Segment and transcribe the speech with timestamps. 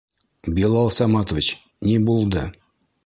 [0.59, 1.51] Билал Саматович,
[1.91, 2.47] ни булды?